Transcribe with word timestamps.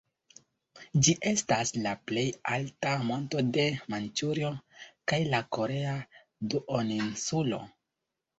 Ĝi 1.07 1.13
estas 1.31 1.73
la 1.83 1.91
plej 2.11 2.23
alta 2.57 2.93
monto 3.09 3.43
de 3.59 3.67
Manĉurio 3.95 4.51
kaj 5.13 5.21
la 5.35 5.43
Korea 5.59 5.93
duoninsulo. 6.55 7.63